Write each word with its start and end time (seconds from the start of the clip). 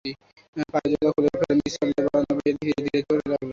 পায়ের 0.71 0.89
জুতো 0.91 1.07
খুলে 1.15 1.29
ফেলে 1.33 1.53
নীচের 1.57 1.79
তলায় 1.81 2.05
বারান্দা 2.05 2.33
বেয়ে 2.37 2.53
ধীরে 2.59 2.79
ধীরে 2.85 2.99
চলতে 3.07 3.27
লাগল। 3.31 3.47